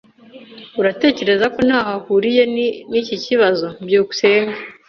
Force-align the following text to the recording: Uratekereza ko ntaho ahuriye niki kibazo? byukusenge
Uratekereza 0.79 1.45
ko 1.53 1.59
ntaho 1.67 1.91
ahuriye 1.97 2.43
niki 2.89 3.15
kibazo? 3.25 3.65
byukusenge 3.85 4.57